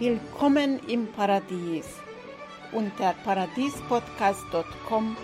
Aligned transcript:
Willkommen 0.00 0.80
im 0.88 1.08
Paradies. 1.08 1.84
Unter 2.72 3.12
paradiespodcast.com 3.22 5.14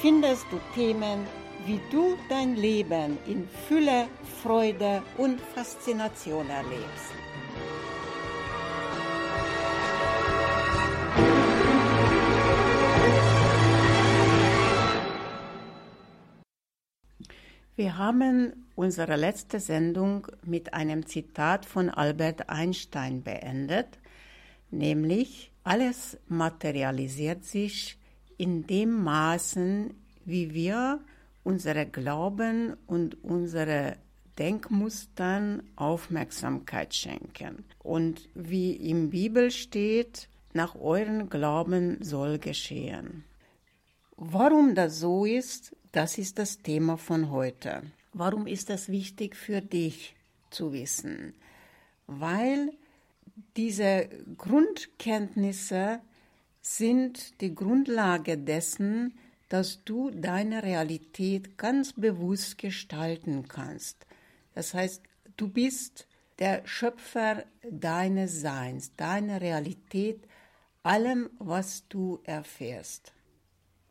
findest 0.00 0.46
du 0.52 0.60
Themen, 0.76 1.26
wie 1.66 1.80
du 1.90 2.16
dein 2.28 2.54
Leben 2.54 3.18
in 3.26 3.48
Fülle, 3.66 4.06
Freude 4.40 5.02
und 5.18 5.40
Faszination 5.40 6.48
erlebst. 6.48 7.10
Wir 17.74 17.98
haben 17.98 18.66
unsere 18.76 19.16
letzte 19.16 19.58
Sendung 19.58 20.28
mit 20.44 20.74
einem 20.74 21.06
Zitat 21.06 21.66
von 21.66 21.90
Albert 21.90 22.48
Einstein 22.48 23.24
beendet, 23.24 23.98
nämlich 24.72 25.52
alles 25.64 26.18
materialisiert 26.28 27.44
sich 27.44 27.98
in 28.36 28.66
dem 28.66 29.02
Maßen, 29.02 29.94
wie 30.24 30.54
wir 30.54 31.00
unsere 31.44 31.86
Glauben 31.86 32.76
und 32.86 33.22
unsere 33.22 33.96
Denkmustern 34.38 35.62
Aufmerksamkeit 35.76 36.94
schenken. 36.94 37.64
Und 37.80 38.28
wie 38.34 38.72
im 38.72 39.10
Bibel 39.10 39.50
steht, 39.50 40.28
nach 40.52 40.74
euren 40.74 41.28
Glauben 41.28 42.02
soll 42.02 42.38
geschehen. 42.38 43.24
Warum 44.16 44.74
das 44.74 45.00
so 45.00 45.24
ist, 45.24 45.76
das 45.92 46.18
ist 46.18 46.38
das 46.38 46.62
Thema 46.62 46.96
von 46.96 47.30
heute. 47.30 47.82
Warum 48.12 48.46
ist 48.46 48.70
das 48.70 48.88
wichtig 48.88 49.36
für 49.36 49.60
dich 49.60 50.14
zu 50.50 50.72
wissen? 50.72 51.34
Weil 52.06 52.72
diese 53.56 54.08
Grundkenntnisse 54.36 56.00
sind 56.60 57.40
die 57.40 57.54
Grundlage 57.54 58.38
dessen, 58.38 59.14
dass 59.48 59.84
du 59.84 60.10
deine 60.10 60.62
Realität 60.62 61.58
ganz 61.58 61.92
bewusst 61.92 62.58
gestalten 62.58 63.48
kannst. 63.48 64.06
Das 64.54 64.72
heißt, 64.72 65.02
du 65.36 65.48
bist 65.48 66.06
der 66.38 66.66
Schöpfer 66.66 67.44
deines 67.70 68.40
Seins, 68.40 68.96
deiner 68.96 69.40
Realität, 69.40 70.26
allem, 70.82 71.30
was 71.38 71.86
du 71.88 72.20
erfährst. 72.24 73.12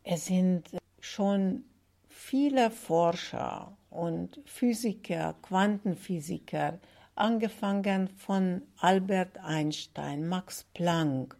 Es 0.02 0.26
sind 0.26 0.68
schon 1.00 1.64
viele 2.08 2.70
Forscher 2.70 3.76
und 3.90 4.40
Physiker, 4.44 5.36
Quantenphysiker, 5.42 6.80
angefangen 7.14 8.08
von 8.08 8.62
Albert 8.78 9.38
Einstein, 9.38 10.28
Max 10.28 10.64
Planck 10.74 11.36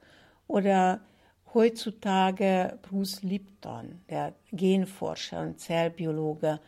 oder 0.46 1.00
heutzutage 1.54 2.78
Bruce 2.82 3.22
Lipton, 3.22 4.00
der 4.08 4.34
Genforscher 4.52 5.40
und 5.42 5.60
Zellbiologe, 5.60 6.60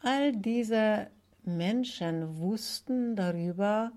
all 0.00 0.32
diese 0.32 1.08
Menschen 1.44 2.38
wussten 2.38 3.16
darüber, 3.16 3.92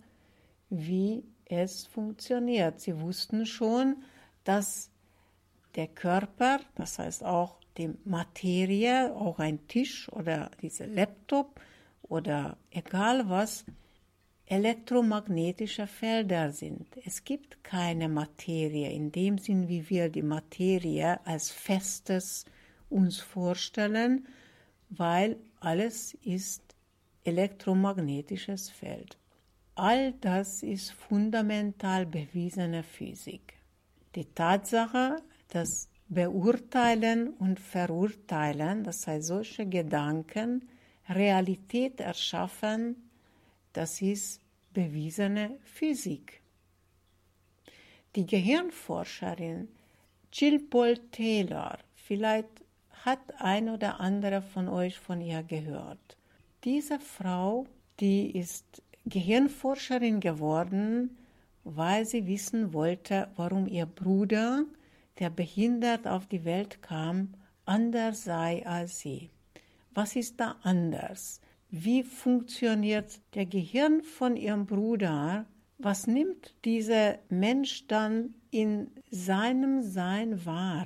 wie 0.70 1.24
es 1.46 1.86
funktioniert. 1.86 2.80
Sie 2.80 3.00
wussten 3.00 3.46
schon, 3.46 4.04
dass 4.44 4.90
der 5.76 5.88
Körper, 5.88 6.60
das 6.76 7.00
heißt 7.00 7.24
auch 7.24 7.60
die 7.78 7.94
Materie, 8.06 9.14
auch 9.16 9.40
ein 9.40 9.68
Tisch 9.68 10.12
oder 10.12 10.50
dieser 10.62 10.88
Laptop 10.88 11.60
oder 12.04 12.58
egal 12.72 13.30
was, 13.30 13.66
elektromagnetische 14.48 15.88
Felder 15.88 16.52
sind. 16.52 16.88
Es 17.04 17.24
gibt 17.24 17.64
keine 17.64 18.10
Materie 18.10 18.92
in 18.92 19.12
dem 19.12 19.38
Sinn, 19.38 19.68
wie 19.68 19.90
wir 19.90 20.10
die 20.10 20.22
Materie 20.22 21.20
als 21.26 21.50
festes 21.50 22.46
uns 22.90 23.20
vorstellen, 23.20 24.28
weil 24.90 25.38
alles 25.60 26.14
ist 26.24 26.62
elektromagnetisches 27.24 28.70
Feld. 28.70 29.18
All 29.74 30.14
das 30.14 30.64
ist 30.64 30.92
fundamental 30.92 32.06
bewiesene 32.06 32.84
Physik. 32.84 33.56
Die 34.16 34.26
Tatsache, 34.26 35.18
dass 35.50 35.90
Beurteilen 36.08 37.30
und 37.30 37.60
Verurteilen, 37.60 38.84
das 38.84 39.08
heißt 39.08 39.26
solche 39.28 39.66
Gedanken, 39.66 40.70
Realität 41.10 42.00
erschaffen, 42.00 42.96
das 43.74 44.02
ist 44.02 44.42
bewiesene 44.76 45.58
Physik. 45.64 46.42
Die 48.16 48.28
Gehirnforscherin 48.28 49.68
Jill 50.32 50.60
Paul 50.60 50.98
Taylor, 51.12 51.80
vielleicht 51.96 52.50
hat 53.06 53.20
ein 53.40 53.70
oder 53.70 54.00
andere 54.00 54.42
von 54.42 54.70
euch 54.70 55.00
von 55.00 55.22
ihr 55.22 55.42
gehört. 55.42 56.18
Diese 56.64 57.00
Frau, 57.00 57.66
die 58.00 58.38
ist 58.38 58.84
Gehirnforscherin 59.06 60.20
geworden, 60.20 61.18
weil 61.64 62.06
sie 62.06 62.28
wissen 62.28 62.74
wollte, 62.74 63.30
warum 63.36 63.68
ihr 63.68 63.88
Bruder 63.88 64.66
der 65.20 65.30
behindert 65.30 66.08
auf 66.08 66.28
die 66.28 66.44
Welt 66.44 66.82
kam, 66.82 67.34
anders 67.66 68.24
sei 68.26 68.66
als 68.66 69.00
sie. 69.00 69.30
Was 69.94 70.16
ist 70.16 70.40
da 70.40 70.58
anders? 70.64 71.40
Wie 71.78 72.04
funktioniert 72.04 73.20
der 73.34 73.46
Gehirn 73.46 74.02
von 74.02 74.38
ihrem 74.38 74.66
Bruder? 74.66 75.46
Was 75.78 76.08
nimmt 76.08 76.56
dieser 76.64 77.20
Mensch 77.28 77.86
dann 77.88 78.34
in 78.50 78.92
seinem 79.12 79.82
Sein 79.82 80.46
wahr? 80.46 80.86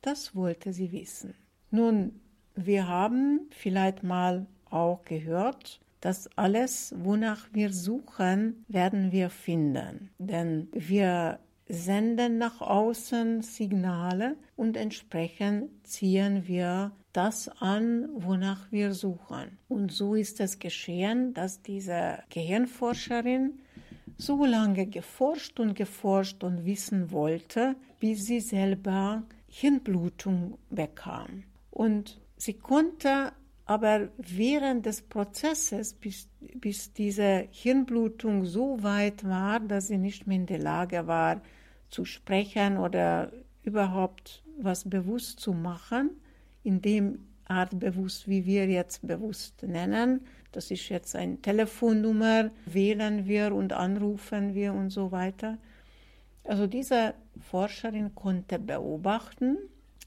Das 0.00 0.34
wollte 0.34 0.72
sie 0.72 0.92
wissen. 0.92 1.34
Nun, 1.70 2.20
wir 2.54 2.88
haben 2.88 3.48
vielleicht 3.50 4.02
mal 4.02 4.46
auch 4.70 5.04
gehört, 5.04 5.78
dass 6.00 6.26
alles, 6.38 6.94
wonach 6.96 7.50
wir 7.52 7.70
suchen, 7.70 8.64
werden 8.66 9.12
wir 9.12 9.28
finden. 9.28 10.08
Denn 10.16 10.68
wir 10.72 11.38
senden 11.68 12.38
nach 12.38 12.62
außen 12.62 13.42
Signale 13.42 14.36
und 14.56 14.78
entsprechend 14.78 15.86
ziehen 15.86 16.48
wir 16.48 16.92
das 17.12 17.48
an, 17.60 18.08
wonach 18.14 18.70
wir 18.70 18.94
suchen. 18.94 19.58
Und 19.68 19.92
so 19.92 20.14
ist 20.14 20.40
es 20.40 20.58
geschehen, 20.58 21.34
dass 21.34 21.62
diese 21.62 22.18
Gehirnforscherin 22.30 23.60
so 24.16 24.44
lange 24.44 24.86
geforscht 24.86 25.58
und 25.60 25.74
geforscht 25.74 26.44
und 26.44 26.64
wissen 26.64 27.10
wollte, 27.10 27.74
bis 27.98 28.26
sie 28.26 28.40
selber 28.40 29.24
Hirnblutung 29.48 30.58
bekam. 30.70 31.44
Und 31.70 32.20
sie 32.36 32.54
konnte 32.54 33.32
aber 33.70 34.08
während 34.16 34.84
des 34.84 35.02
Prozesses, 35.02 35.94
bis, 35.94 36.28
bis 36.56 36.92
diese 36.92 37.46
Hirnblutung 37.50 38.44
so 38.44 38.82
weit 38.82 39.22
war, 39.24 39.60
dass 39.60 39.86
sie 39.86 39.98
nicht 39.98 40.26
mehr 40.26 40.38
in 40.38 40.46
der 40.46 40.58
Lage 40.58 41.06
war, 41.06 41.40
zu 41.88 42.04
sprechen 42.04 42.78
oder 42.78 43.32
überhaupt 43.62 44.42
was 44.58 44.88
bewusst 44.88 45.40
zu 45.40 45.52
machen, 45.52 46.10
in 46.62 46.80
dem 46.80 47.26
Art 47.46 47.78
bewusst, 47.78 48.28
wie 48.28 48.46
wir 48.46 48.66
jetzt 48.66 49.06
bewusst 49.06 49.62
nennen. 49.62 50.26
Das 50.52 50.70
ist 50.70 50.88
jetzt 50.88 51.16
eine 51.16 51.40
Telefonnummer, 51.40 52.50
wählen 52.66 53.26
wir 53.26 53.54
und 53.54 53.72
anrufen 53.72 54.54
wir 54.54 54.72
und 54.72 54.90
so 54.90 55.10
weiter. 55.10 55.58
Also 56.44 56.66
diese 56.66 57.14
Forscherin 57.40 58.14
konnte 58.14 58.58
beobachten, 58.58 59.58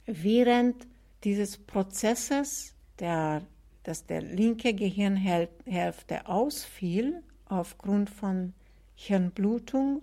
während 0.06 0.88
dieses 1.24 1.58
Prozesses, 1.58 2.76
der, 3.00 3.42
dass 3.84 4.06
der 4.06 4.22
linke 4.22 4.74
Gehirnhälfte 4.74 6.28
ausfiel 6.28 7.22
aufgrund 7.46 8.10
von 8.10 8.54
Hirnblutung, 8.96 10.02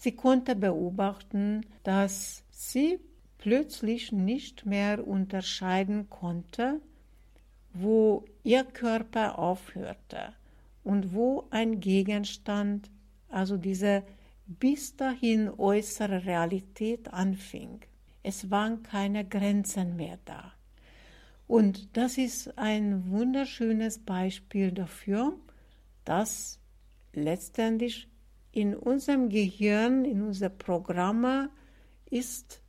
Sie 0.00 0.12
konnte 0.12 0.54
beobachten, 0.54 1.66
dass 1.82 2.44
sie 2.50 3.00
plötzlich 3.38 4.12
nicht 4.12 4.66
mehr 4.66 5.06
unterscheiden 5.06 6.10
konnte, 6.10 6.80
wo 7.72 8.24
ihr 8.42 8.64
Körper 8.64 9.38
aufhörte 9.38 10.34
und 10.84 11.14
wo 11.14 11.46
ein 11.50 11.80
Gegenstand, 11.80 12.90
also 13.28 13.56
diese 13.56 14.02
bis 14.46 14.96
dahin 14.96 15.50
äußere 15.50 16.24
Realität 16.24 17.12
anfing. 17.12 17.80
Es 18.22 18.50
waren 18.50 18.82
keine 18.82 19.24
Grenzen 19.24 19.96
mehr 19.96 20.18
da. 20.24 20.52
Und 21.46 21.96
das 21.96 22.18
ist 22.18 22.58
ein 22.58 23.10
wunderschönes 23.10 23.98
Beispiel 23.98 24.72
dafür, 24.72 25.34
dass 26.04 26.58
letztendlich 27.14 28.08
in 28.52 28.74
unserem 28.74 29.28
Gehirn, 29.28 30.04
in 30.04 30.22
unser 30.22 30.48
Programme 30.48 31.50
ist 32.10 32.60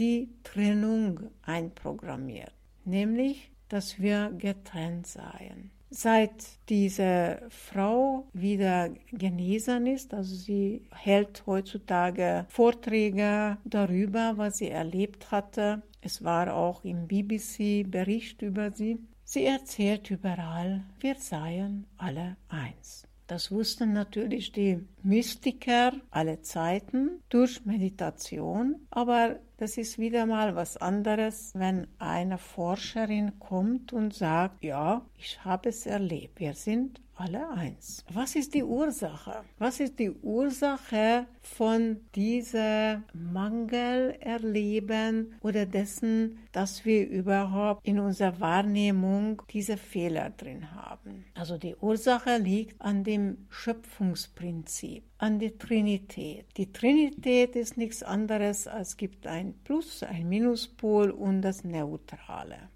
die 0.00 0.30
Trennung 0.42 1.20
einprogrammiert, 1.42 2.54
nämlich, 2.84 3.52
dass 3.68 4.00
wir 4.00 4.32
getrennt 4.36 5.06
seien. 5.06 5.70
Seit 5.90 6.46
diese 6.68 7.42
Frau 7.48 8.28
wieder 8.32 8.90
genesen 9.12 9.86
ist, 9.86 10.14
also 10.14 10.34
sie 10.34 10.82
hält 10.92 11.44
heutzutage 11.46 12.46
Vorträge 12.48 13.58
darüber, 13.64 14.34
was 14.36 14.58
sie 14.58 14.70
erlebt 14.70 15.32
hatte. 15.32 15.82
Es 16.00 16.22
war 16.22 16.54
auch 16.54 16.84
im 16.84 17.06
BBC 17.08 17.90
Bericht 17.90 18.40
über 18.42 18.70
sie. 18.70 18.98
Sie 19.24 19.44
erzählt 19.44 20.10
überall, 20.10 20.84
wir 21.00 21.16
seien 21.16 21.86
alle 21.98 22.36
eins. 22.48 23.09
Das 23.30 23.52
wussten 23.52 23.92
natürlich 23.92 24.50
die 24.50 24.84
Mystiker 25.04 25.92
alle 26.10 26.42
Zeiten 26.42 27.22
durch 27.28 27.64
Meditation, 27.64 28.74
aber 28.90 29.38
das 29.56 29.78
ist 29.78 30.00
wieder 30.00 30.26
mal 30.26 30.56
was 30.56 30.76
anderes, 30.76 31.52
wenn 31.54 31.86
eine 32.00 32.38
Forscherin 32.38 33.38
kommt 33.38 33.92
und 33.92 34.14
sagt, 34.14 34.64
ja, 34.64 35.06
ich 35.16 35.44
habe 35.44 35.68
es 35.68 35.86
erlebt, 35.86 36.40
wir 36.40 36.54
sind 36.54 37.00
alle 37.20 37.48
eins. 37.50 38.02
Was 38.12 38.34
ist 38.34 38.54
die 38.54 38.64
Ursache? 38.64 39.44
Was 39.58 39.78
ist 39.78 39.98
die 39.98 40.10
Ursache 40.10 41.26
von 41.42 41.98
diesem 42.14 43.04
Mangelerleben 43.12 45.34
oder 45.42 45.66
dessen, 45.66 46.38
dass 46.52 46.86
wir 46.86 47.06
überhaupt 47.06 47.86
in 47.86 48.00
unserer 48.00 48.40
Wahrnehmung 48.40 49.42
diese 49.50 49.76
Fehler 49.76 50.30
drin 50.30 50.74
haben? 50.74 51.26
Also 51.34 51.58
die 51.58 51.76
Ursache 51.76 52.38
liegt 52.38 52.80
an 52.80 53.04
dem 53.04 53.44
Schöpfungsprinzip, 53.50 55.04
an 55.18 55.38
der 55.38 55.58
Trinität. 55.58 56.46
Die 56.56 56.72
Trinität 56.72 57.54
ist 57.54 57.76
nichts 57.76 58.02
anderes 58.02 58.66
als 58.66 58.96
gibt 58.96 59.26
ein 59.26 59.52
Plus, 59.64 60.02
ein 60.02 60.26
Minuspol 60.26 61.10
und 61.10 61.42
das 61.42 61.64
Neutrale. 61.64 62.70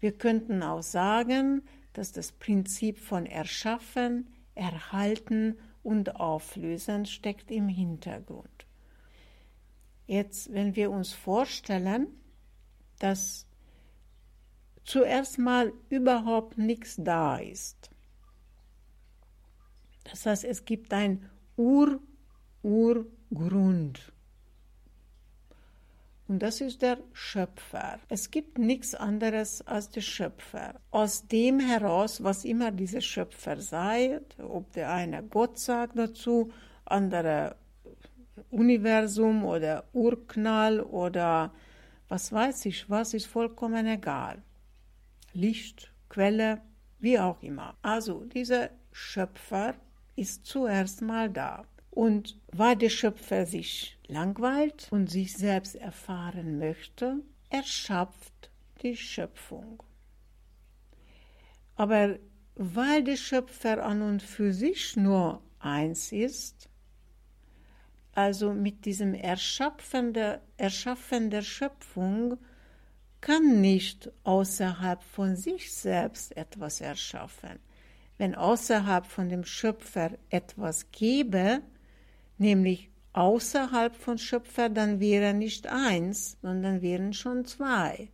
Wir 0.00 0.12
könnten 0.12 0.62
auch 0.62 0.82
sagen, 0.82 1.60
dass 1.92 2.12
das 2.12 2.32
Prinzip 2.32 2.98
von 2.98 3.26
Erschaffen, 3.26 4.28
Erhalten 4.54 5.58
und 5.82 6.16
Auflösen 6.16 7.06
steckt 7.06 7.50
im 7.50 7.68
Hintergrund. 7.68 8.66
Jetzt, 10.06 10.52
wenn 10.52 10.76
wir 10.76 10.90
uns 10.90 11.12
vorstellen, 11.12 12.08
dass 12.98 13.46
zuerst 14.84 15.38
mal 15.38 15.72
überhaupt 15.88 16.58
nichts 16.58 16.96
da 16.98 17.38
ist. 17.38 17.90
Das 20.04 20.26
heißt, 20.26 20.44
es 20.44 20.64
gibt 20.64 20.92
ein 20.92 21.28
Ur-Urgrund. 21.56 22.02
Und 26.32 26.38
das 26.38 26.62
ist 26.62 26.80
der 26.80 26.96
Schöpfer. 27.12 27.98
Es 28.08 28.30
gibt 28.30 28.56
nichts 28.56 28.94
anderes 28.94 29.60
als 29.66 29.90
der 29.90 30.00
Schöpfer. 30.00 30.80
Aus 30.90 31.28
dem 31.28 31.60
heraus, 31.60 32.24
was 32.24 32.46
immer 32.46 32.70
dieser 32.70 33.02
Schöpfer 33.02 33.60
sei, 33.60 34.18
ob 34.38 34.72
der 34.72 34.90
eine 34.90 35.22
Gott 35.22 35.58
sagt 35.58 35.98
dazu, 35.98 36.50
andere 36.86 37.56
Universum 38.48 39.44
oder 39.44 39.84
Urknall 39.92 40.80
oder 40.80 41.52
was 42.08 42.32
weiß 42.32 42.64
ich, 42.64 42.88
was 42.88 43.12
ist 43.12 43.26
vollkommen 43.26 43.86
egal. 43.86 44.40
Licht, 45.34 45.92
Quelle, 46.08 46.62
wie 46.98 47.18
auch 47.18 47.42
immer. 47.42 47.76
Also 47.82 48.24
dieser 48.24 48.70
Schöpfer 48.90 49.74
ist 50.16 50.46
zuerst 50.46 51.02
mal 51.02 51.28
da. 51.28 51.66
Und 51.92 52.40
weil 52.50 52.76
der 52.76 52.88
Schöpfer 52.88 53.44
sich 53.44 53.98
langweilt 54.08 54.88
und 54.90 55.10
sich 55.10 55.34
selbst 55.36 55.74
erfahren 55.74 56.58
möchte, 56.58 57.18
erschafft 57.50 58.50
die 58.80 58.96
Schöpfung. 58.96 59.82
Aber 61.76 62.18
weil 62.54 63.04
der 63.04 63.16
Schöpfer 63.16 63.84
an 63.84 64.00
und 64.00 64.22
für 64.22 64.54
sich 64.54 64.96
nur 64.96 65.42
eins 65.58 66.12
ist, 66.12 66.70
also 68.14 68.54
mit 68.54 68.86
diesem 68.86 69.12
Erschaffen 69.12 70.14
der, 70.14 70.40
Erschaffen 70.56 71.28
der 71.28 71.42
Schöpfung, 71.42 72.38
kann 73.20 73.60
nicht 73.60 74.10
außerhalb 74.24 75.02
von 75.02 75.36
sich 75.36 75.74
selbst 75.74 76.34
etwas 76.38 76.80
erschaffen. 76.80 77.58
Wenn 78.16 78.34
außerhalb 78.34 79.06
von 79.06 79.28
dem 79.28 79.44
Schöpfer 79.44 80.12
etwas 80.30 80.90
gäbe, 80.90 81.60
nämlich 82.42 82.90
außerhalb 83.14 83.96
von 83.96 84.18
Schöpfer, 84.18 84.68
dann 84.68 85.00
wäre 85.00 85.32
nicht 85.32 85.66
eins, 85.66 86.36
sondern 86.42 86.82
wären 86.82 87.14
schon 87.14 87.44
zwei. 87.46 88.08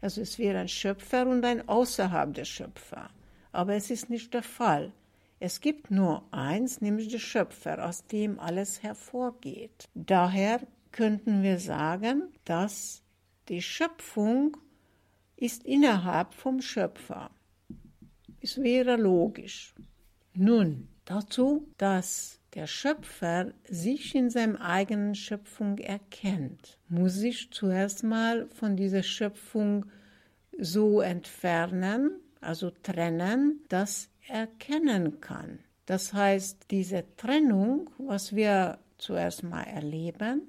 Also 0.00 0.20
es 0.20 0.38
wäre 0.38 0.58
ein 0.58 0.68
Schöpfer 0.68 1.26
und 1.26 1.44
ein 1.44 1.68
außerhalb 1.68 2.34
der 2.34 2.44
Schöpfer. 2.44 3.10
Aber 3.50 3.74
es 3.74 3.90
ist 3.90 4.10
nicht 4.10 4.32
der 4.34 4.42
Fall. 4.42 4.92
Es 5.40 5.60
gibt 5.60 5.90
nur 5.90 6.22
eins, 6.32 6.80
nämlich 6.80 7.08
der 7.08 7.18
Schöpfer, 7.18 7.84
aus 7.84 8.06
dem 8.06 8.38
alles 8.38 8.82
hervorgeht. 8.82 9.88
Daher 9.94 10.60
könnten 10.92 11.42
wir 11.42 11.58
sagen, 11.58 12.28
dass 12.44 13.02
die 13.48 13.62
Schöpfung 13.62 14.56
ist 15.36 15.64
innerhalb 15.64 16.34
vom 16.34 16.60
Schöpfer. 16.60 17.30
Es 18.40 18.62
wäre 18.62 18.96
logisch. 18.96 19.74
Nun, 20.34 20.88
dazu, 21.04 21.68
dass 21.76 22.41
der 22.54 22.66
Schöpfer 22.66 23.52
sich 23.68 24.14
in 24.14 24.30
seiner 24.30 24.60
eigenen 24.60 25.14
Schöpfung 25.14 25.78
erkennt, 25.78 26.78
muss 26.88 27.14
sich 27.14 27.50
zuerst 27.50 28.04
mal 28.04 28.46
von 28.48 28.76
dieser 28.76 29.02
Schöpfung 29.02 29.86
so 30.58 31.00
entfernen, 31.00 32.20
also 32.40 32.70
trennen, 32.70 33.62
dass 33.68 34.08
er 34.28 34.40
erkennen 34.40 35.20
kann. 35.20 35.60
Das 35.86 36.12
heißt, 36.12 36.66
diese 36.70 37.04
Trennung, 37.16 37.90
was 37.98 38.34
wir 38.34 38.78
zuerst 38.98 39.42
mal 39.42 39.64
erleben 39.64 40.42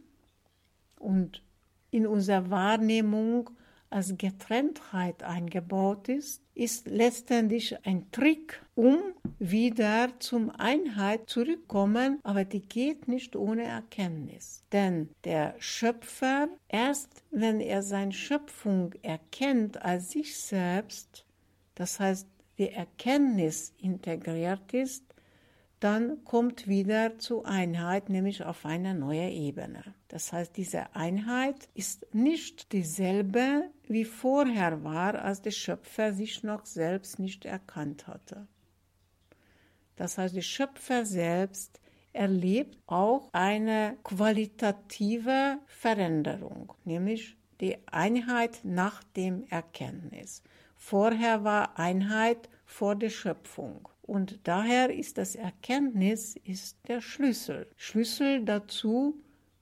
und 0.99 1.41
in 1.89 2.05
unserer 2.05 2.49
Wahrnehmung 2.49 3.49
als 3.93 4.17
Getrenntheit 4.17 5.23
eingebaut 5.23 6.09
ist, 6.09 6.41
ist 6.55 6.87
letztendlich 6.87 7.85
ein 7.85 8.11
Trick, 8.11 8.61
um 8.75 8.97
wieder 9.39 10.09
zum 10.19 10.49
Einheit 10.49 11.29
zurückkommen, 11.29 12.19
aber 12.23 12.43
die 12.43 12.61
geht 12.61 13.07
nicht 13.07 13.35
ohne 13.35 13.63
Erkenntnis. 13.63 14.63
Denn 14.71 15.09
der 15.23 15.55
Schöpfer, 15.59 16.49
erst 16.67 17.23
wenn 17.31 17.59
er 17.59 17.83
seine 17.83 18.13
Schöpfung 18.13 18.93
erkennt 19.03 19.81
als 19.81 20.11
sich 20.11 20.37
selbst, 20.37 21.25
das 21.75 21.99
heißt, 21.99 22.27
die 22.57 22.69
Erkenntnis 22.69 23.73
integriert 23.77 24.73
ist, 24.73 25.03
dann 25.83 26.23
kommt 26.23 26.69
wieder 26.69 27.19
zur 27.19 27.45
Einheit, 27.45 28.07
nämlich 28.07 28.45
auf 28.45 28.65
eine 28.65 28.95
neue 28.95 29.29
Ebene. 29.29 29.83
Das 30.07 30.31
heißt, 30.31 30.55
diese 30.55 30.95
Einheit 30.95 31.67
ist 31.73 32.07
nicht 32.13 32.71
dieselbe, 32.71 33.69
wie 33.87 34.05
vorher 34.05 34.85
war, 34.85 35.21
als 35.21 35.41
der 35.41 35.51
Schöpfer 35.51 36.13
sich 36.13 36.41
noch 36.41 36.65
selbst 36.65 37.19
nicht 37.19 37.43
erkannt 37.43 38.07
hatte. 38.07 38.47
Das 39.97 40.17
heißt, 40.17 40.35
der 40.35 40.41
Schöpfer 40.41 41.05
selbst 41.05 41.81
erlebt 42.13 42.77
auch 42.87 43.29
eine 43.33 43.97
qualitative 44.03 45.57
Veränderung, 45.65 46.71
nämlich 46.85 47.35
die 47.59 47.77
Einheit 47.87 48.61
nach 48.63 49.03
dem 49.15 49.43
Erkenntnis. 49.49 50.43
Vorher 50.77 51.43
war 51.43 51.77
Einheit 51.77 52.49
vor 52.65 52.95
der 52.95 53.09
Schöpfung. 53.09 53.89
Und 54.03 54.39
daher 54.43 54.93
ist 54.93 55.17
das 55.17 55.35
Erkenntnis 55.35 56.35
ist 56.43 56.77
der 56.87 57.01
Schlüssel. 57.01 57.67
Schlüssel 57.77 58.43
dazu, 58.43 59.15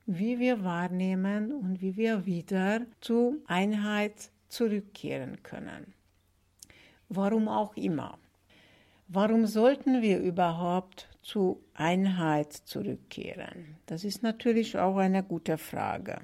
wie 0.07 0.39
wir 0.39 0.63
wahrnehmen 0.63 1.53
und 1.53 1.81
wie 1.81 1.95
wir 1.95 2.25
wieder 2.25 2.81
zur 2.99 3.35
Einheit 3.45 4.31
zurückkehren 4.49 5.43
können. 5.43 5.93
Warum 7.07 7.47
auch 7.47 7.75
immer. 7.75 8.17
Warum 9.07 9.45
sollten 9.45 10.01
wir 10.01 10.19
überhaupt 10.19 11.09
zur 11.21 11.59
Einheit 11.73 12.53
zurückkehren? 12.53 13.75
Das 13.85 14.03
ist 14.03 14.23
natürlich 14.23 14.77
auch 14.77 14.97
eine 14.97 15.21
gute 15.21 15.57
Frage. 15.57 16.19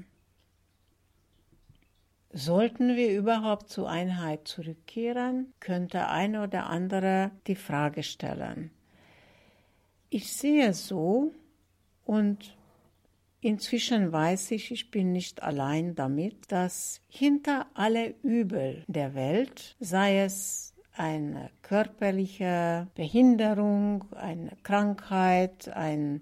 Sollten 2.38 2.96
wir 2.96 3.18
überhaupt 3.18 3.68
zur 3.68 3.90
Einheit 3.90 4.48
zurückkehren, 4.48 5.54
könnte 5.60 6.08
ein 6.08 6.36
oder 6.36 6.68
andere 6.68 7.32
die 7.48 7.56
Frage 7.56 8.04
stellen. 8.04 8.70
Ich 10.12 10.32
sehe 10.32 10.76
so 10.76 11.32
und 12.06 12.56
inzwischen 13.42 14.12
weiß 14.12 14.52
ich, 14.52 14.70
ich 14.70 14.92
bin 14.92 15.14
nicht 15.14 15.42
allein 15.42 15.96
damit, 15.96 16.52
dass 16.52 17.02
hinter 17.08 17.66
alle 17.74 18.14
Übel 18.22 18.84
der 18.86 19.16
Welt, 19.16 19.76
sei 19.80 20.20
es 20.20 20.76
eine 20.94 21.50
körperliche 21.64 22.86
Behinderung, 22.94 24.06
eine 24.14 24.52
Krankheit, 24.62 25.70
ein 25.70 26.22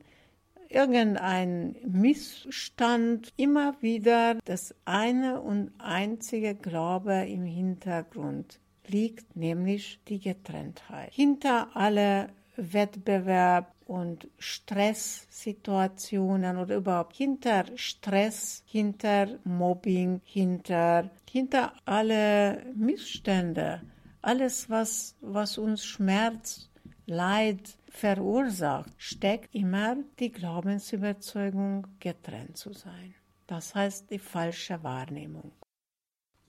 irgendein 0.69 1.75
Missstand 1.85 3.31
immer 3.37 3.75
wieder 3.81 4.39
das 4.45 4.73
eine 4.85 5.41
und 5.41 5.71
einzige 5.77 6.55
Glaube 6.55 7.25
im 7.27 7.45
Hintergrund 7.45 8.59
liegt 8.87 9.35
nämlich 9.35 9.99
die 10.07 10.19
Getrenntheit. 10.19 11.13
Hinter 11.13 11.75
alle 11.75 12.29
Wettbewerb 12.55 13.75
und 13.85 14.27
Stresssituationen 14.39 16.57
oder 16.57 16.77
überhaupt 16.77 17.15
hinter 17.15 17.65
Stress, 17.75 18.63
hinter 18.65 19.37
Mobbing, 19.43 20.21
hinter, 20.23 21.11
hinter 21.29 21.73
alle 21.85 22.65
Missstände, 22.75 23.81
alles, 24.21 24.69
was, 24.69 25.15
was 25.21 25.57
uns 25.57 25.85
Schmerz, 25.85 26.69
Leid 27.07 27.77
verursacht, 27.95 28.91
steckt 28.97 29.55
immer 29.55 29.97
die 30.19 30.31
Glaubensüberzeugung, 30.31 31.87
getrennt 31.99 32.57
zu 32.57 32.73
sein. 32.73 33.15
Das 33.47 33.75
heißt 33.75 34.09
die 34.11 34.19
falsche 34.19 34.83
Wahrnehmung. 34.83 35.51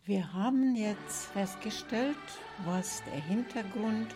Wir 0.05 0.33
haben 0.33 0.77
jetzt 0.77 1.27
festgestellt, 1.33 2.17
was 2.65 3.03
der 3.05 3.21
Hintergrund 3.23 4.07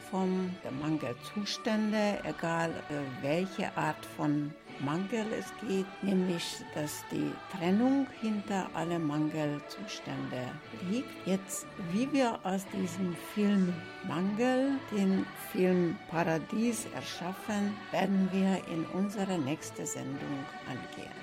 der 0.63 0.71
Mangelzustände, 0.71 2.21
egal 2.25 2.71
äh, 2.71 3.23
welche 3.23 3.77
Art 3.77 4.07
von 4.07 4.55
Mangel 4.81 5.27
es 5.39 5.53
geht, 5.67 5.87
nämlich 6.03 6.65
dass 6.75 7.05
die 7.11 7.33
Trennung 7.57 8.07
hinter 8.21 8.69
alle 8.75 8.99
Mangelzustände 8.99 10.51
liegt. 10.91 11.09
Jetzt, 11.27 11.67
wie 11.93 12.11
wir 12.13 12.39
aus 12.45 12.67
diesem 12.69 13.15
Film 13.35 13.75
Mangel 14.09 14.73
den 14.91 15.27
Film 15.53 15.97
Paradies 16.11 16.87
erschaffen, 16.95 17.77
werden 17.91 18.29
wir 18.33 18.63
in 18.73 18.85
unserer 18.93 19.39
nächsten 19.39 19.87
Sendung 19.87 20.45
angehen. 20.67 21.21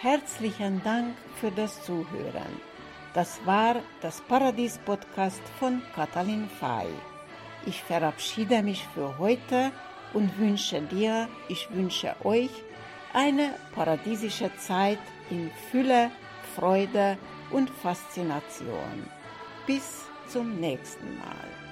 Herzlichen 0.00 0.82
Dank 0.84 1.16
für 1.40 1.50
das 1.50 1.82
Zuhören. 1.84 2.60
Das 3.14 3.40
war 3.44 3.76
das 4.00 4.20
Paradies-Podcast 4.20 5.42
von 5.58 5.82
Katalin 5.94 6.48
Fay. 6.60 6.86
Ich 7.66 7.82
verabschiede 7.82 8.62
mich 8.62 8.86
für 8.94 9.18
heute 9.18 9.72
und 10.14 10.38
wünsche 10.38 10.80
dir, 10.80 11.28
ich 11.48 11.68
wünsche 11.70 12.14
euch 12.24 12.50
eine 13.12 13.54
paradiesische 13.74 14.50
Zeit 14.56 14.98
in 15.30 15.50
Fülle, 15.70 16.10
Freude 16.54 17.18
und 17.50 17.70
Faszination. 17.70 19.08
Bis 19.66 20.06
zum 20.28 20.60
nächsten 20.60 21.18
Mal. 21.18 21.67